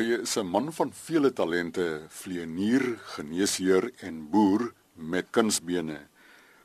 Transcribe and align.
Hy 0.00 0.22
is 0.24 0.36
'n 0.40 0.46
man 0.48 0.72
van 0.72 0.90
vele 1.06 1.30
talente, 1.30 1.86
vlieënier, 2.08 2.84
geneesheer 3.14 3.90
en 4.00 4.30
boer 4.30 4.72
met 4.94 5.26
kunsbene. 5.30 5.98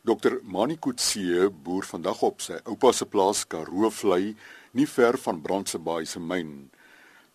Dr. 0.04 0.40
Mani 0.44 0.78
Kutse 0.80 1.50
boer 1.64 1.84
vandag 1.84 2.22
op 2.22 2.40
sy 2.40 2.56
oupa 2.64 2.94
se 2.94 3.06
plaas 3.06 3.44
Karoo 3.44 3.90
Vlei, 3.90 4.36
nie 4.72 4.88
ver 4.88 5.18
van 5.18 5.42
Brandsebaai 5.42 6.06
se 6.06 6.20
myn. 6.20 6.70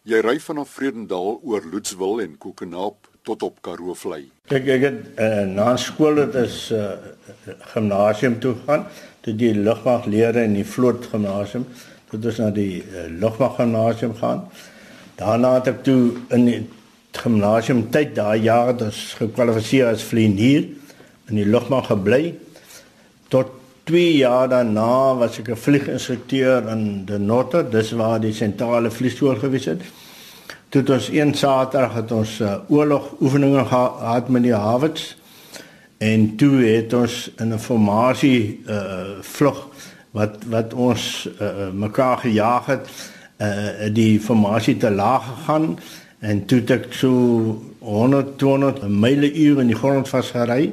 Jy 0.03 0.23
ry 0.25 0.39
vanaf 0.39 0.71
Vredendal 0.79 1.39
oor 1.43 1.69
Loetswil 1.73 2.21
en 2.21 2.39
Kokenaap 2.39 2.97
tot 3.23 3.43
op 3.43 3.61
Karoo 3.61 3.95
Vlei. 3.95 4.31
Ek 4.49 4.67
ek 4.69 4.81
het 4.81 5.21
uh, 5.21 5.45
na 5.45 5.77
skool 5.77 6.17
het 6.17 6.35
is 6.35 6.71
uh, 6.73 6.97
gimnasium 7.75 8.41
toe 8.41 8.57
gaan, 8.65 8.89
toe 9.21 9.37
die 9.37 9.53
lugmag 9.53 10.07
lere 10.07 10.49
in 10.49 10.55
die 10.55 10.65
vloot 10.65 11.05
gimnasium, 11.13 11.69
toe 12.09 12.25
ons 12.25 12.39
na 12.39 12.51
die 12.51 12.81
uh, 12.89 13.09
lugmag 13.21 13.57
gimnasium 13.61 14.17
gaan. 14.17 14.49
Daarna 15.21 15.59
het 15.59 15.67
ek 15.69 15.81
toe 15.85 16.15
in 16.33 16.47
die 16.49 16.61
gimnasium 17.13 17.83
tyd 17.93 18.15
daai 18.17 18.41
jaar 18.41 18.71
ons 18.73 19.01
gekwalifiseer 19.19 19.91
as 19.91 20.05
vlieënier 20.09 20.63
in 21.29 21.37
die 21.37 21.45
lugmag 21.45 21.91
gebly. 21.91 22.31
Tot 23.29 23.51
2 23.91 24.15
jaar 24.17 24.49
daarna 24.49 25.19
was 25.21 25.37
ek 25.43 25.51
'n 25.53 25.61
vlieginstrukteur 25.67 26.69
in 26.73 27.05
die 27.05 27.19
Notte, 27.19 27.67
dis 27.69 27.93
waar 27.93 28.21
die 28.21 28.33
sentrale 28.33 28.91
vliegskool 28.91 29.37
gewees 29.37 29.65
het. 29.65 29.83
Toe 30.71 30.85
ons 30.89 31.09
een 31.13 31.35
Saterdag 31.35 31.95
het 31.95 32.13
ons 32.13 32.41
uh, 32.41 32.57
oorlogoefeninge 32.69 33.65
gehad 33.65 34.29
met 34.29 34.43
die 34.43 34.55
Hawits 34.55 35.17
en 35.99 36.37
toe 36.37 36.65
het 36.65 36.93
ons 36.93 37.31
in 37.37 37.53
'n 37.53 37.59
formasie 37.59 38.63
uh 38.67 39.21
vlug 39.21 39.67
wat 40.11 40.45
wat 40.49 40.75
ons 40.75 41.29
uh, 41.41 41.69
mekaar 41.73 42.19
gejaag 42.19 42.67
het 42.67 42.89
uh 43.41 43.89
die 43.95 44.21
formasie 44.21 44.77
te 44.77 44.91
laag 44.91 45.25
gegaan 45.25 45.79
en 46.21 46.45
toe 46.45 46.61
ek 46.69 46.93
so 46.93 47.63
100 47.81 48.37
200 48.39 48.89
myle 48.89 49.33
uur 49.33 49.61
in 49.61 49.73
die 49.73 49.79
grond 49.79 50.09
vasgery 50.09 50.73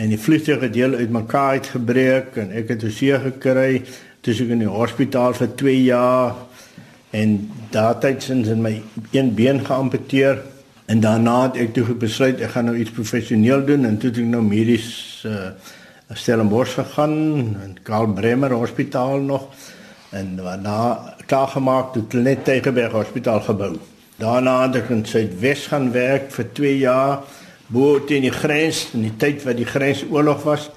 en 0.00 0.08
die 0.08 0.18
vliegtuig 0.18 0.60
het 0.64 0.72
deel 0.72 0.94
uit 0.94 1.10
mekaar 1.12 1.58
uitgebreek 1.58 2.38
en 2.40 2.54
ek 2.56 2.72
het 2.72 2.86
seer 2.94 3.20
gekry. 3.20 3.82
Toe 4.24 4.32
ek 4.32 4.54
in 4.54 4.62
die 4.64 4.70
hospitaal 4.70 5.36
vir 5.36 5.50
2 5.60 5.82
jaar 5.84 6.38
en 7.16 7.34
daartydsins 7.74 8.48
in 8.52 8.62
my 8.64 8.74
een 9.12 9.34
been 9.34 9.60
geamputeer. 9.66 10.40
En 10.90 11.02
daarna 11.04 11.42
het 11.48 11.58
ek 11.66 11.74
toe 11.76 11.84
besluit 11.94 12.40
ek 12.40 12.54
gaan 12.54 12.70
nou 12.70 12.76
iets 12.78 12.94
professioneel 12.96 13.64
doen 13.66 13.84
en 13.88 13.98
toe 14.00 14.10
het 14.10 14.22
ek 14.22 14.32
nou 14.32 14.42
medies 14.46 14.88
uh 15.28 15.52
Stellenbosch 16.10 16.72
gegaan 16.74 17.12
en 17.62 17.76
Karl 17.86 18.08
Bremer 18.10 18.50
Hospitaal 18.50 19.20
nog 19.22 19.44
en 20.10 20.36
daarna 20.36 21.14
klaar 21.26 21.48
gemaak 21.48 21.92
toe 21.92 22.20
net 22.20 22.44
Tegenberg 22.44 22.92
Hospitaal 22.92 23.40
gebou. 23.40 23.76
Daarna 24.18 24.62
het 24.66 24.82
ek 24.82 24.90
in 24.92 25.04
Suidwes 25.06 25.68
gaan 25.70 25.92
werk 25.94 26.32
vir 26.34 26.48
2 26.52 26.78
jaar 26.78 27.22
bo 27.70 27.98
teen 28.04 28.26
die 28.26 28.34
grens 28.34 28.88
in 28.94 29.06
die 29.06 29.16
tyd 29.16 29.44
wat 29.46 29.56
die 29.56 29.68
grensoorlog 29.68 30.42
was. 30.44 30.70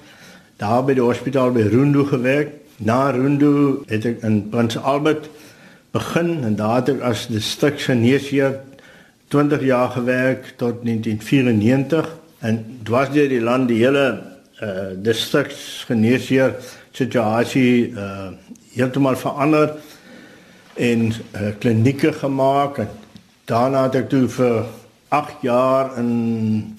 Daar 0.62 0.84
by 0.86 0.94
die 0.94 1.02
hospitaal 1.02 1.50
by 1.52 1.66
Rundu 1.72 2.06
gewerk. 2.06 2.54
Na 2.78 3.10
Rundu 3.10 3.82
het 3.90 4.06
ek 4.06 4.22
in 4.26 4.44
Prins 4.50 4.78
Albert 4.78 5.26
begin 5.94 6.44
en 6.46 6.56
daar 6.58 6.80
het 6.80 6.94
ek 6.94 7.02
as 7.06 7.26
distriksgeneesheer 7.30 8.60
20 9.34 9.66
jaar 9.66 9.90
gewerk 9.94 10.54
tot 10.56 10.82
1994 10.86 12.08
en 12.46 12.62
dwars 12.86 13.10
deur 13.14 13.28
die 13.30 13.42
land 13.42 13.68
die 13.70 13.82
hele 13.82 14.06
uh 14.62 14.94
distriksgeneesheer 15.02 16.54
situasie 16.94 17.90
uh 17.90 18.30
heeltemal 18.74 19.16
verander 19.16 19.76
en 20.74 21.06
uh, 21.10 21.52
klinieke 21.58 22.12
gemaak. 22.12 22.78
En 22.78 22.88
daarna 23.50 23.86
het 23.86 24.00
ek 24.02 24.08
toe 24.12 24.24
vir 24.28 24.64
8 25.14 25.44
jaar 25.46 25.92
in 26.00 26.78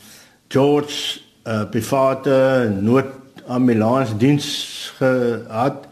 George 0.51 1.21
uh, 1.47 1.63
private 1.71 2.71
noodambulansdiens 2.81 4.49
gehad. 4.97 5.87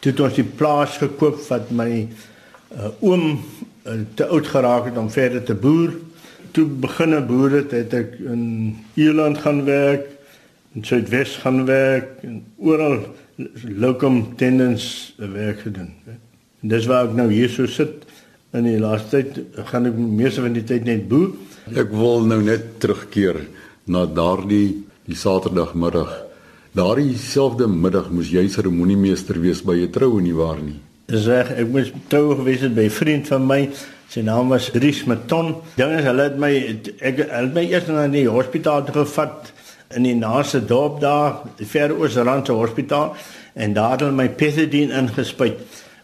Toe 0.00 0.14
ons 0.24 0.38
die 0.38 0.46
plaas 0.46 0.96
gekoop 1.02 1.42
wat 1.48 1.72
my 1.74 1.90
uh, 2.06 2.92
oom 3.02 3.26
uh, 3.34 3.98
te 4.14 4.28
oud 4.30 4.46
geraak 4.46 4.88
het 4.90 4.96
om 5.00 5.10
verder 5.10 5.42
te 5.44 5.54
boer. 5.58 5.98
Toe 6.54 6.64
beginne 6.66 7.20
boer 7.26 7.60
het, 7.60 7.74
het 7.74 7.94
ek 7.94 8.16
in 8.22 8.42
Ierland 8.94 9.42
gaan 9.42 9.64
werk 9.66 10.08
in 10.74 10.84
Suidwes 10.84 11.36
gaan 11.36 11.64
werk 11.66 12.22
en 12.22 12.44
oral 12.56 13.00
locum 13.64 14.36
tenens 14.36 15.14
werk 15.16 15.60
gedoen. 15.66 15.94
En 16.62 16.68
dis 16.68 16.86
waar 16.86 17.08
ek 17.08 17.16
nou 17.16 17.28
hier 17.32 17.48
so 17.52 17.66
sit 17.66 18.04
in 18.56 18.66
die 18.66 18.78
laaste 18.80 19.20
tyd 19.20 19.62
gaan 19.70 19.86
ek 19.86 19.96
meeste 19.96 20.42
van 20.44 20.56
die 20.56 20.64
tyd 20.66 20.84
net 20.88 21.06
boer. 21.08 21.30
Ek 21.78 21.92
wil 21.94 22.26
nou 22.26 22.40
net 22.42 22.80
terugkeer 22.82 23.44
na 23.90 24.06
daardie 24.06 24.82
die 25.06 25.18
Saterdagmiddag. 25.18 26.10
Daardie 26.76 27.16
selfde 27.18 27.66
middag 27.70 28.10
moes 28.14 28.30
jy 28.30 28.46
seremoniemeester 28.48 29.40
wees 29.42 29.62
by 29.62 29.74
'n 29.74 29.90
troue 29.90 30.20
nie 30.22 30.34
waar 30.34 30.60
nie. 30.62 30.78
Dis 31.06 31.26
reg, 31.26 31.50
ek 31.50 31.68
moes 31.68 31.90
trou 32.08 32.36
gewees 32.36 32.60
het 32.60 32.74
by 32.74 32.84
'n 32.86 32.90
vriend 32.90 33.26
van 33.26 33.46
my. 33.46 33.70
Sy 34.08 34.20
naam 34.22 34.48
was 34.48 34.70
Dries 34.70 35.04
Maton. 35.04 35.56
Ding 35.76 35.92
is 35.98 36.04
hulle 36.04 36.22
het 36.22 36.38
my 36.38 36.52
ek 37.00 37.16
het 37.30 37.54
my 37.54 37.64
eers 37.64 37.86
na 37.86 38.08
die 38.08 38.28
hospitaal 38.28 38.84
toe 38.84 38.94
gevat 38.94 39.52
in 39.94 40.06
die 40.06 40.14
naaste 40.14 40.60
dorp 40.64 41.00
daar, 41.02 41.40
die 41.58 41.66
Ver-Oos-Randse 41.66 42.52
Hospitaal 42.54 43.14
en 43.54 43.72
daar 43.74 43.96
het 43.96 44.04
hulle 44.04 44.14
my 44.14 44.28
pethidine 44.28 44.94
ingespuit. 44.94 45.58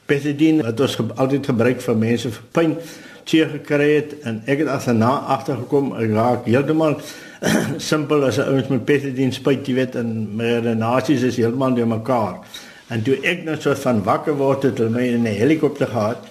Pethidine 0.06 0.64
wat 0.66 0.80
ons 0.82 0.96
ge 0.98 1.06
altyd 1.14 1.46
gebruik 1.52 1.82
vir 1.84 2.00
mense 2.00 2.32
vir 2.34 2.48
pyn 2.56 2.74
seer 3.26 3.48
gekry 3.50 3.88
het 3.90 4.12
en 4.26 4.42
ek 4.46 4.62
het 4.62 4.70
agterna 4.70 5.12
agtergekom 5.34 5.92
ek 5.98 6.12
raak 6.14 6.44
heeltemal 6.50 6.98
simpel 7.90 8.26
as 8.26 8.38
'n 8.38 8.50
ouens 8.52 8.68
met 8.70 8.84
pethidine 8.86 9.34
spuit 9.34 9.66
jy 9.66 9.74
weet 9.74 9.98
en 10.02 10.12
my 10.36 10.58
renasies 10.66 11.22
is 11.22 11.38
heeltemal 11.38 11.74
deur 11.74 11.90
mekaar. 11.90 12.42
En 12.90 13.02
toe 13.02 13.18
ek 13.22 13.44
net 13.44 13.62
so 13.62 13.74
van 13.74 14.02
wakker 14.02 14.34
word 14.34 14.62
het 14.62 14.78
hulle 14.78 14.90
my 14.90 15.06
in 15.06 15.26
'n 15.26 15.38
helikopter 15.42 15.86
gehad 15.86 16.22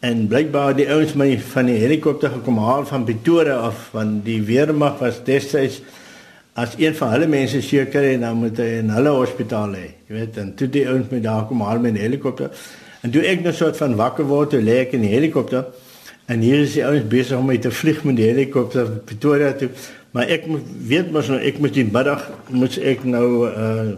en 0.00 0.26
blykbaar 0.28 0.74
die 0.76 0.90
ouens 0.90 1.14
my 1.14 1.38
van 1.38 1.66
die 1.66 1.78
helikopter 1.78 2.30
gekom 2.30 2.58
haal 2.58 2.84
van 2.86 3.04
Pretoria 3.04 3.56
af 3.70 3.88
want 3.92 4.24
die 4.24 4.42
weermag 4.42 4.98
was 4.98 5.22
destyds 5.24 5.80
as 6.56 6.74
een 6.80 6.94
van 6.96 7.10
hulle 7.12 7.26
mense 7.28 7.60
seker 7.62 8.04
en 8.14 8.20
dan 8.24 8.36
moet 8.40 8.58
hy 8.62 8.68
in 8.80 8.92
hulle 8.94 9.12
hospitaal 9.12 9.74
hê. 9.76 9.88
Jy 10.08 10.14
weet, 10.16 10.38
en 10.40 10.54
toe 10.56 10.68
die 10.72 10.86
ouens 10.88 11.10
my 11.12 11.20
daar 11.20 11.44
kom 11.48 11.60
haal 11.60 11.82
met 11.84 11.92
'n 11.92 12.00
helikopter. 12.00 12.50
En 13.02 13.10
toe 13.10 13.22
ek 13.22 13.42
net 13.44 13.54
so 13.54 13.72
van 13.72 13.96
wakker 13.96 14.24
word, 14.24 14.50
toe 14.50 14.60
lê 14.60 14.80
ek 14.86 14.92
in 14.92 15.04
die 15.04 15.12
helikopter. 15.12 15.66
En 16.26 16.40
hier 16.40 16.60
is 16.64 16.72
die 16.72 16.84
ouens 16.84 17.04
besig 17.06 17.38
om 17.38 17.46
my 17.46 17.58
te 17.58 17.70
vlieg 17.70 18.04
met 18.04 18.16
die 18.16 18.24
helikopter 18.24 18.88
Pretoria 19.04 19.52
toe. 19.52 19.68
Maar 20.10 20.28
ek 20.28 20.46
moet 20.46 20.62
weet 20.88 21.12
mos 21.12 21.28
nou 21.28 21.38
ek 21.38 21.58
moet 21.58 21.74
die 21.74 21.84
middag 21.84 22.30
moet 22.48 22.78
ek 22.78 23.04
nou 23.04 23.28
uh 23.48 23.96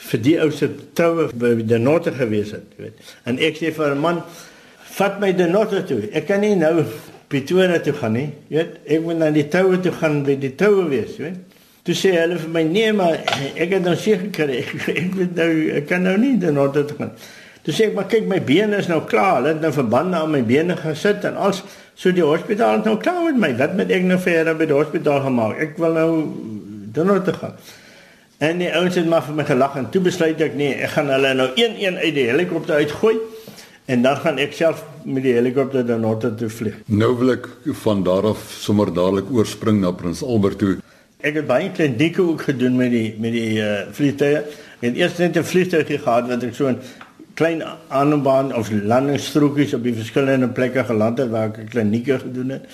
vir 0.00 0.20
die 0.24 0.36
ou 0.40 0.50
se 0.50 0.66
troue 0.96 1.26
by 1.36 1.50
die 1.60 1.78
Notte 1.78 2.12
gewees 2.16 2.54
het, 2.56 2.64
jy 2.76 2.86
weet. 2.86 3.00
En 3.28 3.38
ek 3.38 3.58
sê 3.60 3.72
vir 3.76 3.94
'n 3.94 4.00
man, 4.00 4.22
vat 4.96 5.20
my 5.20 5.32
die 5.32 5.46
Notte 5.46 5.84
toe. 5.84 6.08
Ek 6.12 6.26
kan 6.26 6.40
nie 6.40 6.54
nou 6.56 6.84
Pretoria 7.28 7.78
toe 7.78 7.92
gaan 7.92 8.12
nie. 8.12 8.32
Jy 8.48 8.56
weet, 8.56 8.78
ek 8.86 9.02
moet 9.02 9.18
na 9.18 9.30
die 9.30 9.48
troue 9.48 9.80
toe 9.80 9.92
gaan 9.92 10.24
by 10.24 10.36
die 10.40 10.54
troue 10.56 10.88
wees, 10.88 11.16
jy 11.18 11.22
weet. 11.28 11.49
Toe 11.86 11.96
sê 11.96 12.12
hulle 12.18 12.36
vir 12.42 12.50
my 12.52 12.62
nee 12.68 12.92
maar 12.92 13.16
ek 13.56 13.76
het 13.76 13.84
nou 13.84 13.96
seker 13.96 14.26
gekry 14.28 14.58
ek, 14.60 14.72
ek 15.02 15.14
weet 15.16 15.36
nou 15.38 15.50
ek 15.80 15.86
kan 15.88 16.04
nou 16.04 16.16
nie 16.20 16.34
dan 16.40 16.58
nou 16.60 16.68
dit 16.74 16.96
gaan. 16.98 17.14
Toe 17.64 17.74
sê 17.76 17.90
ek 17.90 17.96
maar 17.96 18.08
kyk 18.12 18.28
my 18.28 18.40
bene 18.44 18.80
is 18.80 18.88
nou 18.90 19.00
klaar. 19.08 19.38
Hulle 19.40 19.54
het 19.54 19.62
nou 19.64 19.72
verbande 19.76 20.20
aan 20.20 20.32
my 20.32 20.42
bene 20.44 20.76
gesit 20.80 21.24
en 21.28 21.40
als 21.40 21.62
so 22.00 22.12
die 22.16 22.24
hospitaal 22.24 22.80
het 22.80 22.88
nou 22.88 22.96
klaar 23.00 23.26
met 23.28 23.40
my. 23.40 23.52
Wat 23.60 23.76
moet 23.76 23.92
ek 23.96 24.08
nou 24.08 24.18
verder 24.20 24.56
by 24.56 24.68
die 24.68 24.76
hospitaal 24.76 25.24
gemaak? 25.28 25.60
Ek 25.60 25.78
wil 25.80 25.96
nou 25.96 26.10
dan 26.96 27.12
nou 27.12 27.20
te 27.24 27.36
gaan. 27.36 27.56
En 28.40 28.60
die 28.60 28.70
ouens 28.72 28.96
het 28.96 29.08
maar 29.08 29.24
vir 29.26 29.36
my 29.36 29.44
gelag 29.44 29.74
en 29.76 29.90
toe 29.92 30.00
besluit 30.04 30.40
ek 30.40 30.54
nee, 30.56 30.72
ek 30.80 30.94
gaan 30.94 31.12
hulle 31.12 31.34
nou 31.36 31.50
een-een 31.60 31.98
uit 32.00 32.14
die 32.16 32.24
helikopter 32.30 32.80
uitgooi 32.80 33.18
en 33.92 34.04
dan 34.06 34.16
gaan 34.22 34.40
ek 34.40 34.54
self 34.56 34.80
met 35.04 35.26
die 35.26 35.34
helikopter 35.36 35.84
dan 35.84 36.00
nou 36.06 36.14
toe 36.20 36.48
vlieg. 36.48 36.78
Nou 36.88 37.10
wil 37.20 37.34
ek 37.34 37.50
van 37.82 38.00
daar 38.06 38.30
af 38.32 38.46
sommer 38.56 38.88
dadelik 38.88 39.28
oorspring 39.34 39.82
na 39.82 39.92
Prins 39.92 40.24
Albert 40.24 40.58
toe. 40.62 40.78
Ek 41.20 41.34
het 41.36 41.44
baie 41.44 41.68
klinieke 41.68 42.22
ook 42.24 42.46
gedoen 42.48 42.78
met 42.80 42.94
die 42.94 43.08
met 43.20 43.34
die 43.36 43.58
uh, 43.60 43.82
vliegtuie. 43.92 44.40
Ek 44.80 44.86
het 44.86 44.96
eers 44.96 45.18
net 45.20 45.36
'n 45.36 45.44
vliegtuig 45.44 45.90
gehad 45.92 46.28
wat 46.32 46.42
ek 46.42 46.54
so 46.54 46.68
'n 46.68 46.78
klein 47.34 47.60
aanbaan 47.88 48.54
of 48.56 48.70
landingsstrokies 48.72 49.74
op 49.74 49.82
die 49.84 49.92
verskillende 49.92 50.48
plekke 50.48 50.84
geland 50.84 51.18
het 51.18 51.28
waar 51.28 51.52
ek 51.52 51.70
klinieke 51.70 52.18
gedoen 52.18 52.56
het. 52.56 52.64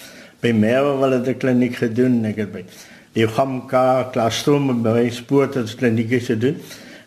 By 0.41 0.53
Merwe 0.53 0.95
wil 0.99 1.13
ek 1.13 1.27
'n 1.27 1.37
kliniek 1.37 1.75
gedoen. 1.75 2.25
Ek 2.25 2.37
het 2.37 2.53
by 2.53 2.65
die 3.13 3.27
Gamka 3.27 4.11
klasroom 4.13 4.83
by 4.83 5.09
Spoort 5.11 5.55
het 5.55 5.75
klinieke 5.75 6.21
gedoen. 6.21 6.57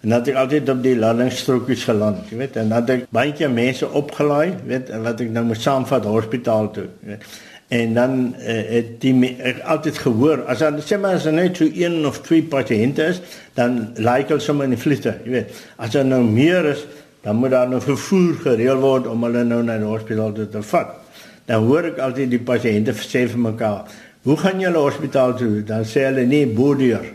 En 0.01 0.09
dat 0.09 0.27
ek 0.27 0.35
altyd 0.35 0.69
op 0.69 0.83
die 0.83 0.95
landingsstrokies 0.95 1.83
geland, 1.83 2.29
jy 2.29 2.37
weet, 2.37 2.55
en 2.55 2.69
dat 2.69 2.89
ek 2.89 3.05
baie 3.11 3.47
mense 3.47 3.89
opgelaai, 3.89 4.53
weet, 4.65 4.89
en 4.89 5.03
wat 5.03 5.19
ek 5.19 5.29
nou 5.29 5.45
moet 5.45 5.61
saamvat 5.61 6.03
hospitaal 6.03 6.71
toe. 6.71 6.87
Weet 7.03 7.23
en 7.69 7.93
dan 7.93 8.13
uh, 8.39 8.55
het 8.73 8.95
die 9.01 9.13
ek 9.37 9.59
altyd 9.61 9.97
gehoor 10.05 10.45
as 10.49 10.63
dan 10.65 10.79
sê 10.81 10.97
maar 10.97 11.19
as 11.19 11.27
er 11.29 11.37
net 11.37 11.57
so 11.57 11.69
een 11.69 12.05
of 12.05 12.21
twee 12.25 12.43
pasiënte 12.43 13.11
is 13.13 13.21
dan 13.59 13.91
lyk 13.97 14.33
hulle 14.33 14.41
sommer 14.41 14.65
in 14.69 14.73
die 14.73 14.81
vliegtuig 14.81 15.21
jy 15.25 15.35
weet 15.37 15.61
as 15.77 15.93
daar 15.93 16.05
nou 16.05 16.23
meer 16.25 16.73
is 16.73 16.85
dan 17.21 17.35
moet 17.35 17.51
daar 17.51 17.69
nou 17.69 17.81
vervoer 17.83 18.39
gereël 18.45 18.81
word 18.81 19.07
om 19.11 19.23
hulle 19.27 19.43
nou 19.43 19.61
na 19.63 19.77
die 19.77 19.85
hospitaal 19.85 20.33
te, 20.33 20.49
te 20.49 20.63
vat 20.71 20.97
dan 21.49 21.65
hoor 21.65 21.87
ek 21.89 21.97
altyd 22.05 22.29
die 22.29 22.43
pasiënte 22.45 22.93
sê 22.93 23.23
vir 23.25 23.41
mekaar, 23.41 23.89
"Hoe 24.23 24.37
gaan 24.37 24.59
julle 24.61 24.77
hospitaal 24.77 25.33
toe?" 25.37 25.63
Dan 25.65 25.83
sê 25.83 26.05
hulle, 26.05 26.25
"Nee, 26.25 26.45
boordeur." 26.45 27.05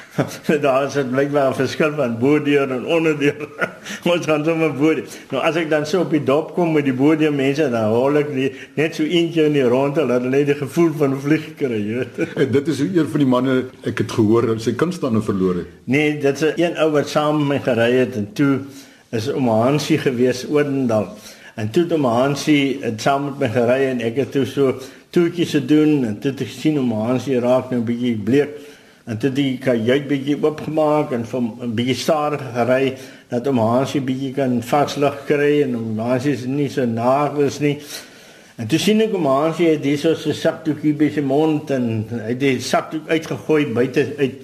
daar 0.64 0.86
is 0.86 0.94
dit 0.94 1.10
blykbaar 1.10 1.50
'n 1.50 1.54
verskil 1.54 1.92
van 1.94 2.18
boordeur 2.18 2.70
en 2.70 2.86
onderdeur. 2.86 3.48
Ons 4.12 4.26
gaan 4.26 4.44
sommer 4.46 4.72
boordeur. 4.76 5.08
Nou 5.32 5.42
as 5.44 5.58
ek 5.60 5.70
dan 5.72 5.86
so 5.88 6.04
op 6.04 6.12
die 6.14 6.22
dop 6.24 6.52
kom 6.56 6.72
met 6.76 6.86
die 6.86 6.94
boordeur 6.96 7.34
mense, 7.34 7.68
dan 7.72 7.90
hoor 7.92 8.20
ek 8.22 8.30
nie, 8.34 8.50
net 8.78 8.96
so 8.98 9.06
eentjie 9.06 9.46
in 9.48 9.56
die 9.56 9.66
rondte 9.68 10.06
dat 10.08 10.24
hulle 10.26 10.44
die 10.46 10.58
gevoel 10.58 10.92
van 11.00 11.18
vlieg 11.22 11.50
kry, 11.58 11.80
jy 11.80 12.00
weet. 12.02 12.22
En 12.42 12.54
dit 12.54 12.72
is 12.72 12.80
hoe 12.84 12.88
een 13.00 13.10
van 13.12 13.24
die 13.24 13.30
manne 13.34 13.58
ek 13.88 14.04
het 14.04 14.16
gehoor 14.16 14.48
sy 14.62 14.74
kunstande 14.78 15.22
verloor 15.24 15.62
het. 15.62 15.76
Nee, 15.90 16.16
dit 16.22 16.42
is 16.42 16.56
een 16.60 16.78
ou 16.82 16.90
wat 16.94 17.10
saam 17.12 17.42
met 17.42 17.48
my 17.52 17.60
gery 17.66 17.92
het 17.98 18.18
en 18.20 18.32
toe 18.36 18.52
is 19.12 19.28
om 19.32 19.48
Hansie 19.52 19.98
gewees 20.00 20.46
Oudendal. 20.48 21.10
En 21.60 21.70
toe 21.70 21.84
het 21.84 21.92
om 21.92 22.08
Hansie 22.08 22.78
het 22.80 23.00
saam 23.04 23.30
met 23.30 23.42
my 23.42 23.50
gery 23.52 23.80
en 23.90 24.02
ek 24.04 24.22
het 24.22 24.32
toe 24.32 24.46
so 24.48 24.78
toetjies 25.12 25.52
gedoen 25.58 26.06
en 26.08 26.14
toe 26.20 26.32
het 26.32 26.46
ek 26.46 26.52
sien 26.54 26.78
om 26.80 26.94
Hansie 26.96 27.40
raak 27.40 27.70
nou 27.70 27.80
'n 27.82 27.88
bietjie 27.88 28.16
bleek 28.16 28.56
en 29.06 29.18
toe 29.18 29.30
die 29.34 29.58
kajuit 29.58 30.06
bietjie 30.08 30.38
oopgemaak 30.42 31.12
en 31.12 31.26
van 31.26 31.50
'n 31.62 31.74
bietjie 31.74 31.94
stadiger 31.94 32.52
gery 32.54 32.96
dat 33.28 33.46
om 33.46 33.58
Hansie 33.58 34.00
bietjie 34.00 34.32
kan 34.32 34.62
varslig 34.62 35.24
kry 35.26 35.62
en 35.62 35.76
om 35.76 35.98
Hansie 35.98 36.32
is 36.32 36.44
nie 36.44 36.68
so 36.68 36.84
nagels 36.84 37.58
nie. 37.58 37.78
En 38.56 38.66
toe 38.66 38.78
sien 38.78 39.00
ek 39.00 39.14
om 39.14 39.26
Hansie 39.26 39.68
het 39.68 39.84
hier 39.84 39.98
so 39.98 40.10
'n 40.12 40.34
sakdoekie 40.34 40.94
by 40.94 41.10
sy 41.10 41.20
mond 41.20 41.70
en 41.70 42.06
hy 42.10 42.28
het 42.28 42.40
die 42.40 42.60
sakdoek 42.60 43.08
uitgegooi 43.08 43.66
buite 43.66 44.14
uit 44.18 44.34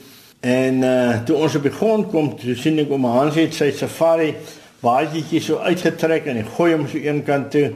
En 0.40 0.74
uh 0.74 1.18
toe 1.24 1.36
ons 1.36 1.54
op 1.54 1.64
die 1.66 1.72
grond 1.74 2.10
kom, 2.12 2.28
toe 2.38 2.54
sien 2.54 2.78
ek 2.78 2.92
om 2.94 3.06
Hans 3.10 3.34
het 3.34 3.56
sy 3.56 3.72
safari 3.74 4.36
baadjie 4.78 5.40
so 5.42 5.58
uitgetrek 5.58 6.28
en 6.30 6.38
hy 6.38 6.44
gooi 6.54 6.68
hom 6.76 6.84
so 6.86 6.98
een 7.02 7.24
kant 7.26 7.50
toe. 7.50 7.72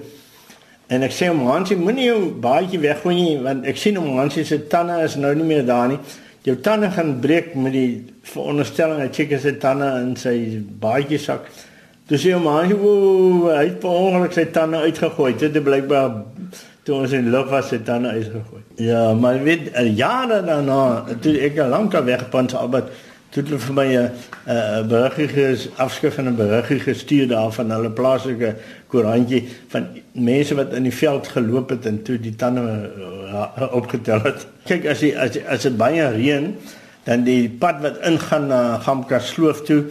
En 0.86 1.02
ek 1.02 1.14
sê 1.16 1.30
om 1.32 1.40
Hans, 1.48 1.72
moenie 1.74 2.06
jou 2.06 2.20
baadjie 2.44 2.78
weggooi 2.84 3.16
nie 3.18 3.40
want 3.42 3.66
ek 3.66 3.80
sien 3.82 3.98
om 3.98 4.12
Hans 4.14 4.38
se 4.38 4.60
tande 4.70 5.00
is 5.02 5.18
nou 5.18 5.34
nie 5.34 5.48
meer 5.48 5.66
daar 5.66 5.90
nie. 5.90 5.98
Jou 6.42 6.56
tande 6.58 6.90
gaan 6.90 7.20
breek 7.22 7.52
met 7.54 7.72
die 7.72 7.90
veronderstelling 8.26 8.98
hy 9.04 9.10
check 9.14 9.36
sy 9.38 9.52
tande 9.62 9.86
in 10.00 10.16
sy 10.18 10.34
baadjie 10.82 11.20
sak. 11.22 11.46
Toe 12.10 12.18
sê 12.18 12.32
hom 12.34 12.48
Hans, 12.50 12.74
hy 13.46 13.60
het 13.68 13.78
per 13.80 13.94
ongeluk 13.94 14.34
sy 14.34 14.48
tande 14.50 14.80
uitgegooi. 14.82 15.36
Dit 15.38 15.54
is 15.56 15.62
blykbaar 15.62 16.16
toe 16.82 16.96
ons 16.98 17.14
in 17.14 17.30
lug 17.30 17.46
was 17.50 17.70
het 17.70 17.86
dan 17.86 18.06
uitgegooi. 18.06 18.62
Ja, 18.82 19.12
maar 19.14 19.38
weet 19.42 19.70
jare 19.94 20.40
daarna, 20.42 21.04
toe 21.22 21.36
ek 21.46 21.60
al 21.62 21.70
lank 21.70 21.94
al 21.94 22.06
weggepant 22.08 22.56
het, 22.58 22.90
toe 23.32 23.42
het 23.42 23.62
vir 23.64 23.74
my 23.74 23.88
'n 23.96 24.88
beriggie 24.88 25.70
afskrif 25.76 26.18
en 26.18 26.28
'n 26.28 26.36
beriggie 26.36 26.80
gestuur 26.80 27.28
daar 27.28 27.52
van 27.52 27.70
hulle 27.70 27.90
plaaslike 27.90 28.54
koerantjie 28.88 29.48
van 29.68 29.86
mense 30.12 30.54
wat 30.54 30.74
in 30.74 30.82
die 30.82 30.94
veld 30.94 31.28
geloop 31.28 31.70
het 31.70 31.86
en 31.86 32.02
toe 32.02 32.18
die 32.20 32.36
tande 32.36 32.90
uh, 33.32 33.72
opgetel 33.72 34.20
het. 34.22 34.46
Kyk 34.64 34.86
as 34.86 35.00
jy 35.00 35.14
as 35.16 35.38
as 35.48 35.62
dit 35.62 35.76
baie 35.76 36.08
reën, 36.12 36.56
dan 37.04 37.24
die 37.24 37.48
pad 37.48 37.80
wat 37.80 37.98
ingaan 38.04 38.46
na 38.46 38.78
Gamka 38.78 39.18
sloof 39.18 39.62
toe, 39.62 39.84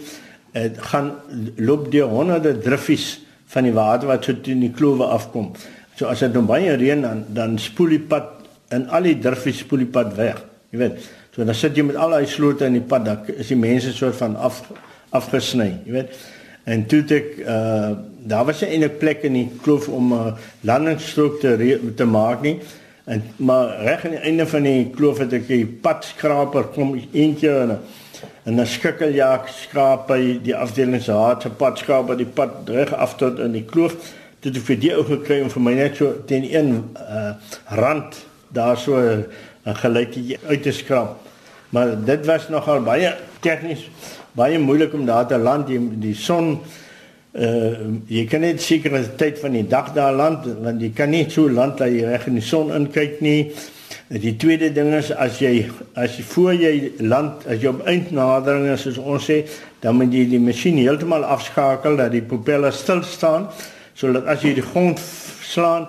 dit 0.52 0.78
gaan 0.78 1.12
loop 1.56 1.90
deur 1.92 2.06
honderde 2.06 2.58
driffies 2.58 3.20
van 3.46 3.64
die 3.64 3.72
water 3.72 4.08
wat 4.08 4.24
so 4.24 4.40
teen 4.40 4.60
die 4.60 4.70
klowe 4.70 5.04
afkom. 5.04 5.52
So 5.96 6.06
as 6.06 6.20
dit 6.20 6.32
nou 6.32 6.44
baie 6.44 6.76
reën 6.76 7.02
dan 7.02 7.24
dan 7.28 7.58
spoel 7.58 7.88
die 7.88 8.04
pad 8.14 8.24
in 8.70 8.88
al 8.88 9.02
die 9.02 9.18
driffies 9.18 9.58
spoel 9.58 9.78
die 9.78 9.92
pad 9.98 10.14
weg. 10.16 10.44
Jy 10.70 10.78
weet. 10.78 11.10
So 11.32 11.44
dan 11.44 11.54
sit 11.56 11.76
jy 11.76 11.86
met 11.88 11.96
al 11.96 12.12
daai 12.12 12.26
slote 12.28 12.66
in 12.68 12.76
die 12.76 12.84
pad, 12.84 13.06
dan 13.08 13.24
is 13.40 13.48
die 13.48 13.56
mense 13.56 13.92
soort 13.96 14.16
van 14.20 14.36
af 14.36 14.62
afgesny, 15.16 15.70
jy 15.86 15.92
weet. 15.92 16.16
En 16.68 16.84
toe 16.86 17.02
ek 17.08 17.38
uh 17.42 17.92
daar 18.22 18.44
was 18.46 18.60
'n 18.62 18.70
enige 18.70 18.98
plek 19.00 19.24
in 19.26 19.32
die 19.32 19.50
kloof 19.62 19.88
om 19.88 20.12
'n 20.12 20.16
uh, 20.16 20.32
landingsstrook 20.60 21.40
te 21.40 21.80
te 21.96 22.04
maak 22.04 22.42
nie. 22.42 22.60
En 23.04 23.22
maar 23.36 23.82
reg 23.82 24.04
aan 24.04 24.10
die 24.10 24.20
einde 24.20 24.46
van 24.46 24.62
die 24.62 24.90
kloof 24.90 25.18
het 25.18 25.32
ek 25.32 25.48
die 25.48 25.66
padskraper 25.66 26.64
kom 26.74 26.94
eentjie 27.12 27.50
en 27.50 27.78
en 28.44 28.60
'n 28.60 28.66
skikkeljak 28.66 29.48
skraap 29.48 30.06
by 30.06 30.38
die 30.42 30.54
afdeling 30.56 31.02
se 31.02 31.12
harte 31.12 31.50
padskraper 31.50 32.16
die 32.16 32.26
pad 32.26 32.50
reg 32.66 32.92
af 32.94 33.16
tot 33.16 33.38
in 33.38 33.52
die 33.52 33.64
kloof 33.64 33.96
dit 34.40 34.54
het 34.54 34.64
vir 34.64 34.78
die 34.78 34.94
ou 34.94 35.04
gekry 35.04 35.40
om 35.42 35.50
vir 35.50 35.62
my 35.62 35.74
net 35.74 35.96
so 35.96 36.12
teen 36.26 36.44
een 36.54 36.70
uh, 36.96 37.32
rand 37.66 38.26
daar 38.52 38.76
so 38.76 39.24
'n 39.66 39.74
gelykie 39.74 40.38
uit 40.48 40.62
te 40.62 40.72
skrap. 40.72 41.16
Maar 41.70 42.04
dit 42.04 42.26
was 42.26 42.48
nogal 42.48 42.82
baie 42.82 43.14
tegnies 43.40 43.88
baie 44.32 44.58
moeilik 44.58 44.92
om 44.92 45.06
daar 45.06 45.26
te 45.26 45.38
land 45.38 45.66
die, 45.66 45.80
die 46.00 46.14
son 46.14 46.58
uh 47.32 47.76
jy 48.12 48.26
kan 48.28 48.42
net 48.44 48.60
sekere 48.60 49.00
tyd 49.16 49.38
van 49.40 49.54
die 49.56 49.64
dag 49.68 49.92
daar 49.96 50.12
land 50.12 50.44
want 50.64 50.80
jy 50.80 50.90
kan 50.96 51.10
nie 51.10 51.24
so 51.30 51.48
land 51.48 51.78
dat 51.78 51.88
jy 51.88 52.04
reg 52.04 52.26
in 52.28 52.36
die 52.36 52.44
son 52.44 52.72
inkyk 52.72 53.20
nie. 53.24 53.52
Die 54.12 54.34
tweede 54.36 54.68
ding 54.72 54.92
is 54.92 55.08
as 55.12 55.38
jy 55.40 55.70
as 55.96 56.18
jy 56.18 56.24
voor 56.34 56.52
jy 56.52 56.74
land 57.00 57.46
as 57.46 57.62
jy 57.62 57.70
op 57.72 57.86
eindnadering 57.88 58.68
is 58.72 58.84
soos 58.84 58.98
ons 58.98 59.30
sê, 59.30 59.42
dan 59.80 59.96
moet 59.96 60.12
jy 60.12 60.26
die 60.28 60.40
masjien 60.40 60.76
heeltemal 60.76 61.24
afskakel 61.24 61.96
dat 61.96 62.12
die 62.12 62.24
propellers 62.24 62.82
stil 62.84 63.00
staan 63.08 63.48
sodat 63.96 64.28
as 64.28 64.44
jy 64.44 64.54
die 64.58 64.64
grond 64.64 65.00
slaan 65.44 65.88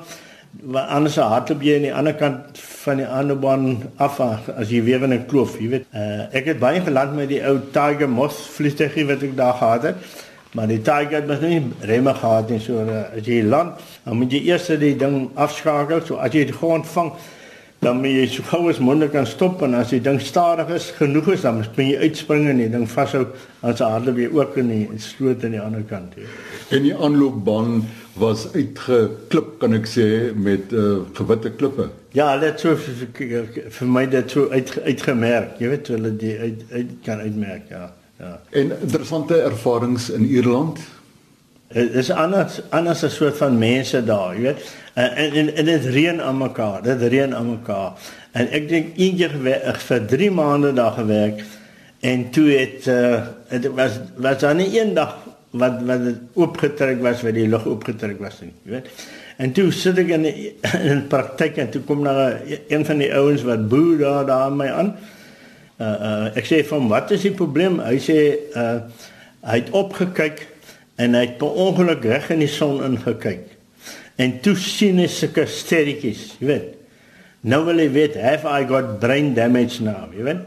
anders 0.73 1.19
hardloop 1.19 1.63
jy 1.63 1.75
aan 1.79 1.87
die 1.89 1.95
ander 1.95 2.15
kant 2.19 2.63
van 2.83 2.99
die 2.99 3.07
ander 3.07 3.39
baan 3.39 3.77
af 3.95 4.19
as 4.19 4.69
jy 4.69 4.83
weer 4.83 5.03
in 5.03 5.13
'n 5.13 5.25
kloof, 5.25 5.55
jy 5.59 5.69
weet. 5.69 5.85
Uh, 5.95 6.27
ek 6.35 6.45
het 6.51 6.59
baie 6.59 6.81
geland 6.81 7.15
met 7.15 7.29
die 7.29 7.41
ou 7.47 7.59
Tiger 7.71 8.09
Moth 8.09 8.35
vliegtuigie 8.55 9.05
wat 9.07 9.23
ek 9.23 9.35
daar 9.37 9.53
gehad 9.53 9.83
het. 9.83 9.95
Maar 10.53 10.67
die 10.67 10.81
Tiger 10.81 11.15
het 11.21 11.27
mos 11.27 11.39
nie 11.39 11.61
remme 11.81 12.13
gehad 12.13 12.49
nie, 12.49 12.59
so 12.59 12.83
uh, 12.83 13.17
as 13.17 13.25
jy 13.25 13.41
land, 13.41 13.79
dan 14.03 14.17
moet 14.17 14.31
jy 14.31 14.41
eers 14.51 14.67
die 14.67 14.95
ding 14.95 15.29
afskakel, 15.33 16.03
so 16.05 16.15
as 16.15 16.33
jy 16.33 16.45
die 16.45 16.53
grond 16.53 16.85
vang, 16.87 17.13
dan 17.83 17.99
moet 18.01 18.15
jy 18.15 18.27
so 18.31 18.45
gou 18.49 18.67
as 18.71 18.79
moontlik 18.83 19.13
kan 19.15 19.27
stop 19.29 19.61
en 19.65 19.75
as 19.77 19.91
die 19.93 20.01
ding 20.03 20.19
stadig 20.21 20.71
is, 20.75 20.89
genoeg 20.97 21.33
is, 21.35 21.43
dan 21.45 21.59
moet 21.59 21.81
jy 21.81 21.97
uitspring 22.03 22.47
en 22.51 22.61
die 22.63 22.69
ding 22.71 22.85
vashou 22.89 23.25
as 23.61 23.81
hy 23.83 23.89
hardloop 23.95 24.21
jy 24.23 24.29
ook 24.33 24.57
in 24.63 24.71
die 24.71 25.01
sloot 25.03 25.43
aan 25.43 25.57
die 25.57 25.61
ander 25.61 25.83
kant. 25.89 26.15
He. 26.17 26.27
En 26.75 26.87
die 26.87 26.95
aanloopbaan 26.95 27.83
was 28.19 28.45
uitgeklip 28.53 29.57
kan 29.61 29.75
ek 29.77 29.89
sê 29.89 30.07
met 30.35 30.73
uh, 30.73 31.01
gewitte 31.17 31.53
klippe. 31.57 31.89
Ja, 32.13 32.31
dit 32.41 32.61
so 32.61 32.77
vir, 32.77 33.47
vir 33.77 33.89
my 33.89 34.05
dit 34.09 34.35
so 34.35 34.49
uit 34.53 34.73
uitgemerk. 34.85 35.57
Jy 35.61 35.71
weet 35.73 35.93
hulle 35.95 36.13
die 36.21 36.35
uit, 36.37 36.65
uit 36.73 36.97
kan 37.05 37.23
uitmerk, 37.25 37.69
ja. 37.73 37.87
Ja. 38.21 38.39
En 38.49 38.71
interessante 38.81 39.41
ervarings 39.41 40.09
in 40.09 40.25
Ierland. 40.29 40.79
Dit 41.73 41.93
is 41.93 42.11
anders 42.11 42.61
anders 42.69 43.01
'n 43.01 43.09
soort 43.09 43.37
van 43.37 43.57
mense 43.57 44.03
daar, 44.03 44.35
jy 44.35 44.41
weet. 44.41 44.75
En 44.93 45.31
en, 45.31 45.55
en 45.55 45.65
dit 45.65 45.85
reën 45.85 46.21
aan 46.21 46.37
mekaar. 46.37 46.81
Dit 46.83 47.01
reën 47.01 47.35
aan 47.35 47.49
mekaar. 47.49 47.91
En 48.31 48.49
ek 48.51 48.69
dink 48.69 48.97
eendag 48.97 49.81
vir 49.81 50.05
3 50.05 50.31
maande 50.31 50.73
daar 50.73 50.91
gewerk 50.91 51.43
en 51.99 52.29
toe 52.29 52.49
het 52.49 52.87
uh, 52.87 53.21
dit 53.49 53.73
was 53.73 53.99
was 54.15 54.39
dan 54.39 54.57
nie 54.57 54.79
eendag 54.79 55.17
wat 55.49 55.81
wat 55.85 55.99
oopgetrek 56.33 57.01
was, 57.01 57.21
wat 57.21 57.33
die 57.33 57.47
lug 57.47 57.65
oopgetrek 57.65 58.19
was 58.19 58.41
nie, 58.41 58.53
jy 58.63 58.71
weet. 58.71 58.87
En 59.37 59.51
toe 59.51 59.71
sit 59.71 59.97
ek 59.97 60.09
in 60.15 60.25
die, 60.27 60.53
in 60.91 61.05
praktyk 61.07 61.57
en 61.57 61.69
toe 61.73 61.81
kom 61.81 62.03
daar 62.03 62.41
een 62.67 62.85
van 62.85 62.97
die 63.01 63.11
ouens 63.13 63.45
wat 63.47 63.67
boer 63.69 63.97
daar 63.97 64.25
daar 64.25 64.53
my 64.53 64.69
aan. 64.69 64.95
Uh 65.81 65.93
uh 66.09 66.37
ek 66.37 66.45
sê 66.49 66.61
hom, 66.69 66.89
"Wat 66.89 67.11
is 67.11 67.21
die 67.21 67.33
probleem?" 67.37 67.79
Hy 67.79 67.97
sê 68.01 68.19
uh 68.55 68.81
hy 69.43 69.57
het 69.59 69.69
opgekyk 69.75 70.47
en 71.01 71.17
hy 71.17 71.25
het 71.25 71.37
per 71.41 71.59
ongeluk 71.65 72.05
reg 72.05 72.29
in 72.35 72.43
die 72.43 72.51
son 72.51 72.83
ingekyk. 72.85 73.45
En 74.21 74.39
toe 74.45 74.55
sien 74.59 74.99
hy 75.01 75.07
sulke 75.09 75.45
sterretjies, 75.49 76.33
jy 76.39 76.49
weet. 76.49 76.73
Nou 77.49 77.63
wil 77.67 77.81
hy 77.81 77.89
weet, 77.91 78.17
have 78.21 78.47
I 78.47 78.67
got 78.69 78.99
brain 79.01 79.33
damage 79.35 79.83
now, 79.83 80.07
jy 80.15 80.27
weet? 80.29 80.43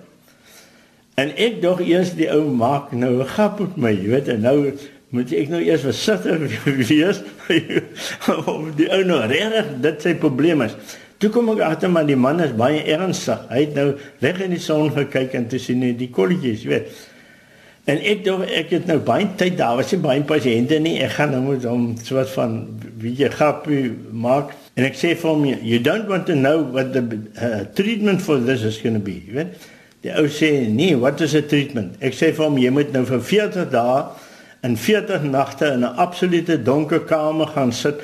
En 1.20 1.32
ek 1.40 1.58
dog 1.62 1.80
eers 1.84 2.12
die 2.16 2.28
ou 2.32 2.44
maak 2.52 2.92
nou 2.92 3.18
'n 3.20 3.32
grap 3.32 3.60
met 3.60 3.76
my, 3.76 3.92
jy 3.92 4.08
weet, 4.12 4.28
en 4.28 4.40
nou 4.40 4.72
moet 5.14 5.32
ek 5.32 5.48
nou 5.48 5.60
eers 5.62 5.84
versigtig 5.86 6.64
wees 6.90 7.22
om 8.52 8.70
die 8.76 8.88
ou 8.92 9.02
nou 9.04 9.20
regtig 9.26 9.68
dit 9.80 10.02
sy 10.02 10.14
probleem 10.14 10.62
is. 10.62 10.76
Toe 11.18 11.30
kom 11.32 11.48
ek 11.54 11.62
agter 11.64 11.88
maar 11.88 12.04
die 12.04 12.16
man 12.16 12.40
is 12.44 12.52
baie 12.52 12.82
ernstig. 12.92 13.40
Hy 13.48 13.60
het 13.64 13.74
nou 13.74 13.86
reg 14.20 14.40
in 14.44 14.52
die 14.52 14.60
son 14.60 14.90
gekyk 14.92 15.34
en 15.38 15.46
toe 15.48 15.60
sien 15.60 15.82
hy 15.82 15.94
die 15.96 16.10
kolletjies, 16.12 16.64
jy 16.64 16.74
weet. 16.74 17.04
En 17.86 18.00
ek 18.02 18.24
dink 18.26 18.48
ek 18.50 18.72
het 18.74 18.88
nou 18.90 18.96
baie 19.06 19.28
tyd 19.38 19.60
daar 19.60 19.76
was 19.78 19.92
nie 19.94 20.00
baie 20.02 20.22
pasiënte 20.26 20.80
nie. 20.82 20.96
Ek 21.06 21.12
gaan 21.20 21.30
nou 21.36 21.44
moet 21.44 21.66
hom 21.70 21.92
soort 22.02 22.32
van 22.34 22.56
wie 22.98 23.12
jy 23.14 23.28
grappie 23.30 23.92
maak 24.10 24.50
en 24.74 24.88
ek 24.88 24.98
sê 24.98 25.12
vir 25.14 25.30
hom 25.30 25.44
you 25.46 25.78
don't 25.78 26.10
want 26.10 26.26
to 26.26 26.34
know 26.34 26.64
what 26.74 26.90
the 26.96 27.04
uh, 27.38 27.62
treatment 27.78 28.24
for 28.24 28.42
this 28.42 28.66
is 28.66 28.80
going 28.82 28.98
to 28.98 29.02
be. 29.02 29.20
Jy 29.28 29.38
weet. 29.38 29.68
Die 30.02 30.10
ou 30.18 30.26
sê 30.26 30.50
nee, 30.66 30.96
what 30.98 31.22
is 31.22 31.36
a 31.38 31.44
treatment? 31.46 31.94
Ek 32.02 32.18
sê 32.18 32.32
vir 32.34 32.48
hom 32.48 32.58
jy 32.58 32.74
moet 32.74 32.90
nou 32.94 33.04
vir 33.06 33.22
40 33.30 33.70
dae 33.70 34.02
en 34.66 34.74
40 34.74 35.30
nagte 35.30 35.70
in 35.76 35.86
'n 35.86 35.94
absolute 35.94 36.58
donker 36.66 37.06
kamer 37.06 37.54
gaan 37.54 37.70
sit 37.72 38.02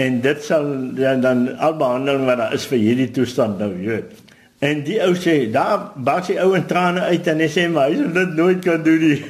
en 0.00 0.20
dit 0.24 0.42
sal 0.44 0.64
ja, 0.96 1.12
dan 1.20 1.58
al 1.58 1.76
behandeling 1.76 2.24
wat 2.24 2.40
daar 2.40 2.56
is 2.56 2.64
vir 2.64 2.80
hierdie 2.80 3.10
toestand 3.12 3.60
nou, 3.60 3.68
jy 3.76 4.00
weet. 4.00 4.29
En 4.60 4.82
die 4.84 4.98
ou 5.00 5.14
sê, 5.16 5.46
daar 5.52 5.92
bars 5.96 6.26
die 6.28 6.40
ou 6.42 6.52
in 6.56 6.66
trane 6.68 7.00
uit 7.08 7.28
en 7.32 7.38
hy 7.40 7.48
sê 7.48 7.62
maar 7.72 7.88
hy 7.88 7.96
sal 7.96 8.10
dit 8.12 8.34
nooit 8.36 8.64
kan 8.64 8.82
doen 8.84 9.00
nie. 9.00 9.20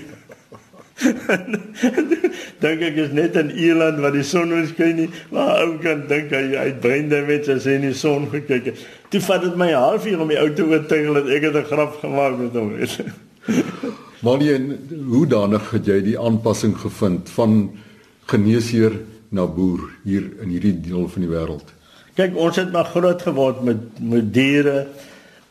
dink 2.61 2.83
ek 2.85 2.99
is 3.01 3.13
net 3.17 3.37
in 3.41 3.53
Ierland 3.55 4.01
waar 4.03 4.13
die 4.13 4.25
son 4.27 4.51
nie 4.53 4.67
skyn 4.69 4.99
nie, 4.99 5.09
maar 5.33 5.63
ou 5.63 5.77
kan 5.83 6.03
dink 6.11 6.33
hy 6.35 6.43
uit 6.59 6.81
Brandewitz 6.83 7.49
as 7.55 7.69
hy 7.69 7.79
in 7.79 7.87
die 7.89 7.97
son 7.97 8.27
gekyk 8.33 8.73
het. 8.73 8.83
Toe 9.13 9.23
vat 9.25 9.47
dit 9.47 9.57
my 9.57 9.71
'n 9.71 9.81
halfuur 9.81 10.21
om 10.27 10.33
die 10.35 10.41
ou 10.41 10.51
te 10.51 10.67
oortuig 10.67 11.13
dat 11.15 11.31
ek 11.37 11.47
'n 11.47 11.65
grap 11.71 12.01
gemaak 12.03 12.35
met 12.39 12.59
hom 12.59 12.75
het. 12.81 12.99
Wanneer 14.21 14.61
hoe 15.09 15.27
danig 15.27 15.71
het 15.71 15.87
jy 15.87 16.01
die 16.03 16.19
aanpassing 16.19 16.77
gevind 16.77 17.31
van 17.31 17.71
geneesheer 18.27 18.99
na 19.31 19.47
boer 19.47 19.81
hier 20.05 20.27
in 20.43 20.51
hierdie 20.51 20.81
deel 20.81 21.09
van 21.09 21.23
die 21.23 21.31
wêreld? 21.31 21.71
Kyk, 22.15 22.37
ons 22.37 22.57
het 22.57 22.73
maar 22.73 22.85
groot 22.85 23.23
geword 23.23 23.63
met 23.63 24.01
met 24.03 24.35
diere 24.35 24.87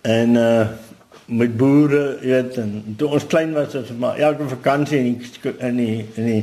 en 0.02 0.36
uh 0.36 0.68
met 1.30 1.52
boere, 1.58 2.18
jy 2.26 2.32
weet, 2.34 2.56
en 2.58 2.96
toe 2.98 3.08
ons 3.14 3.26
klein 3.30 3.52
was, 3.54 3.76
was 3.78 3.92
maar 4.02 4.18
elke 4.18 4.48
vakansie 4.50 4.98
in 4.98 5.12
die 5.14 5.52
in 5.60 5.76
die 5.78 6.06
in 6.16 6.26
die 6.26 6.40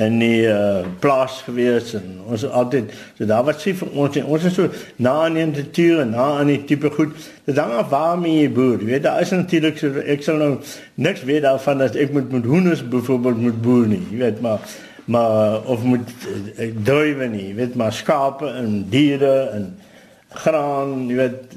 in 0.00 0.18
die 0.20 0.42
uh 0.48 0.82
plaas 1.00 1.38
gewees 1.46 1.94
en 1.96 2.18
ons 2.28 2.44
altyd 2.44 2.92
so 3.16 3.28
daar 3.28 3.46
was 3.48 3.62
sy 3.64 3.72
vir 3.76 3.96
ons 4.02 4.18
en 4.20 4.28
ons 4.28 4.44
is 4.48 4.54
so 4.56 4.68
na 5.00 5.14
aan 5.24 5.38
die 5.38 5.46
natuur 5.48 6.04
na 6.08 6.26
aan 6.40 6.52
die 6.52 6.60
tipe 6.68 6.92
goed. 6.94 7.16
Dit 7.48 7.58
hang 7.60 7.72
af 7.80 7.90
waar 7.92 8.20
my 8.20 8.34
boer, 8.52 8.78
jy 8.80 8.92
weet, 8.92 9.04
daar 9.08 9.24
is 9.24 9.32
natuurlik 9.32 9.80
so 9.80 10.04
ek 10.04 10.24
sal 10.26 10.40
nou 10.40 10.52
niks 11.00 11.24
weet 11.28 11.44
daarvan 11.48 11.84
dat 11.84 11.96
ek 11.96 12.12
moet 12.16 12.32
met 12.32 12.48
hoenders 12.52 12.84
byvoorbeeld 12.92 13.44
moet 13.48 13.60
boer 13.64 13.88
nie, 13.88 14.04
jy 14.12 14.22
weet, 14.26 14.40
maar 14.44 14.60
maar 15.10 15.64
of 15.66 15.82
moet 15.82 16.12
uh, 16.28 16.68
druiwe 16.84 17.26
nie, 17.32 17.54
weet 17.56 17.72
maar 17.74 17.92
skape 17.92 18.52
en 18.52 18.82
diere 18.92 19.34
en 19.56 19.70
graan, 20.44 21.08
jy 21.08 21.16
weet 21.18 21.56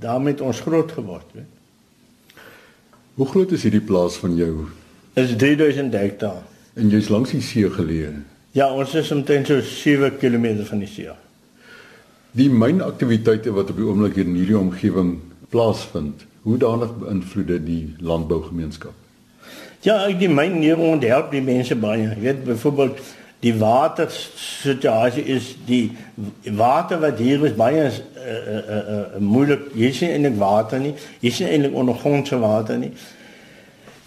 daarmee 0.00 0.32
het 0.32 0.42
ons 0.44 0.60
groot 0.60 0.92
geword, 0.92 1.26
weet. 1.32 2.42
Hoe 3.16 3.26
groot 3.26 3.52
is 3.56 3.62
hierdie 3.64 3.84
plaas 3.84 4.18
van 4.20 4.34
jou? 4.36 4.66
Is 5.16 5.36
3000 5.36 5.94
hektaar. 5.96 6.42
En 6.76 6.90
jy's 6.92 7.08
langs 7.08 7.32
die 7.32 7.40
see 7.40 7.68
geleë. 7.72 8.10
Ja, 8.56 8.68
ons 8.72 8.92
is 8.96 9.12
omtrent 9.12 9.48
so 9.48 9.60
7 9.64 10.18
km 10.20 10.50
van 10.68 10.82
die 10.84 10.90
see. 10.90 11.14
Die 12.36 12.50
mynaktiwiteite 12.52 13.54
wat 13.56 13.72
op 13.72 13.80
die 13.80 13.88
oomblik 13.88 14.18
hier 14.18 14.28
in 14.28 14.36
hierdie 14.36 14.58
omgewing 14.58 15.14
plaasvind, 15.52 16.26
hoe 16.44 16.58
danig 16.60 16.92
beïnvloed 17.00 17.48
dit 17.54 17.64
die 17.64 17.84
landbougemeenskap? 18.04 18.92
Ja, 19.84 20.02
die 20.12 20.28
myn 20.28 20.58
hier 20.60 20.76
rond 20.76 21.04
help 21.06 21.32
die 21.32 21.44
mense 21.44 21.76
baie. 21.80 22.10
Jy 22.10 22.20
weet 22.20 22.44
byvoorbeeld 22.44 23.00
die 23.44 23.52
water 23.60 24.08
situasie 24.10 25.24
is 25.36 25.50
die 25.66 25.90
water 26.56 27.00
wat 27.02 27.20
hier 27.20 27.44
is 27.44 27.56
baie 27.56 27.84
uh, 27.84 27.92
uh, 27.92 28.56
uh, 28.56 28.78
uh, 28.78 29.20
moeilik. 29.20 29.68
Hier 29.74 29.92
is 29.92 30.00
nie 30.00 30.10
eintlik 30.14 30.38
water 30.40 30.80
nie. 30.80 30.94
Hier 31.20 31.30
is 31.30 31.42
nie 31.42 31.50
eintlik 31.52 31.76
ondergrondse 31.76 32.40
water 32.42 32.80
nie. 32.80 32.92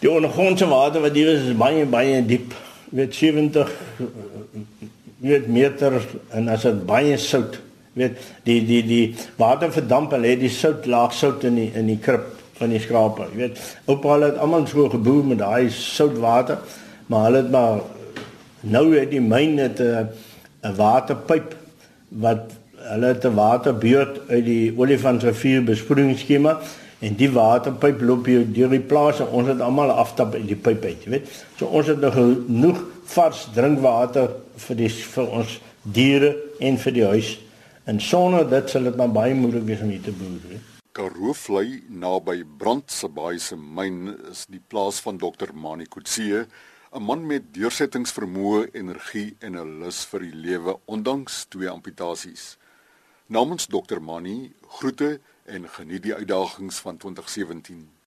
Die 0.01 0.09
ondergrondse 0.12 0.67
water 0.71 1.03
wat 1.05 1.15
hier 1.15 1.29
is, 1.36 1.45
is 1.51 1.59
baie 1.59 1.86
baie 1.86 2.24
diep. 2.25 2.55
Weet 2.89 3.15
70 3.15 3.71
weet 5.19 5.48
meter 5.51 6.00
en 6.33 6.50
as 6.50 6.65
dit 6.65 6.83
baie 6.89 7.17
sout. 7.21 7.59
Weet 8.00 8.17
die 8.48 8.59
die 8.65 8.81
die 8.88 9.05
water 9.38 9.71
verdamp 9.75 10.13
en 10.15 10.25
lê 10.25 10.36
die 10.39 10.51
sout 10.53 10.89
laag 10.89 11.13
sout 11.13 11.45
in 11.45 11.59
die 11.59 11.69
in 11.77 11.91
die 11.91 12.00
krip 12.01 12.27
van 12.59 12.74
die 12.74 12.81
skrape. 12.83 13.29
Weet, 13.36 13.59
oupa 13.88 14.17
het 14.25 14.39
almal 14.41 14.67
so 14.67 14.89
geboer 14.91 15.24
met 15.31 15.39
daai 15.39 15.69
soutwater, 15.71 16.59
maar 17.07 17.29
hulle 17.29 17.43
het 17.43 17.51
maar 17.53 17.79
nou 18.61 18.85
het 18.95 19.11
die 19.11 19.21
myn 19.21 19.57
het 19.57 19.79
'n 19.79 20.75
waterpyp 20.75 21.55
wat 22.09 22.51
hulle 22.75 23.05
het 23.05 23.25
'n 23.25 23.33
waterbeurt 23.33 24.29
uit 24.29 24.45
die 24.45 24.73
Olifantsrivier 24.77 25.63
besproeiingsskema 25.63 26.59
en 26.99 27.15
die 27.15 27.31
waterpyp 27.31 28.01
loop 28.01 28.25
hier 28.25 28.45
deur 28.53 28.69
die 28.69 28.79
plase. 28.79 29.25
Ons 29.25 29.47
het 29.47 29.61
almal 29.61 29.91
aftap 29.91 30.33
uit 30.33 30.47
die 30.47 30.55
pyp 30.55 30.83
uit, 30.83 31.03
jy 31.03 31.09
weet. 31.09 31.45
So 31.55 31.65
ons 31.65 31.87
het 31.87 31.99
nog 31.99 32.13
genoeg 32.13 32.81
vars 33.03 33.47
drinkwater 33.53 34.29
vir 34.55 34.75
die 34.75 34.89
vir 34.89 35.29
ons 35.29 35.59
diere 35.81 36.35
en 36.59 36.77
vir 36.77 36.93
die 36.93 37.05
huis. 37.05 37.39
En 37.85 37.99
sonder 37.99 38.49
dit 38.49 38.69
sal 38.69 38.83
dit 38.83 38.95
maar 38.95 39.11
baie 39.11 39.35
moeilik 39.35 39.63
wees 39.63 39.81
om 39.81 39.89
hier 39.89 40.01
te 40.01 40.11
boer. 40.11 40.59
Karoo 40.91 41.33
vlei 41.33 41.81
naby 41.89 42.43
Brandsebaai 42.57 43.39
se 43.39 43.55
myn 43.55 44.15
is 44.31 44.45
die 44.49 44.61
plaas 44.67 44.99
van 44.99 45.17
Dr 45.17 45.53
Mani 45.53 45.85
Kutse, 45.85 46.45
'n 46.91 47.03
man 47.05 47.25
met 47.25 47.53
deursettingsvermoë, 47.53 48.69
energie 48.74 49.36
en 49.46 49.58
'n 49.58 49.79
lus 49.81 50.05
vir 50.10 50.24
die 50.25 50.36
lewe 50.46 50.74
ondanks 50.86 51.46
twee 51.53 51.69
amputasies. 51.69 52.58
Namens 53.27 53.67
Dr 53.67 54.00
Mani 54.01 54.53
groete 54.67 55.19
en 55.46 55.69
geniet 55.69 56.03
die 56.03 56.15
uitdagings 56.15 56.79
van 56.79 56.98
2017. 56.98 57.98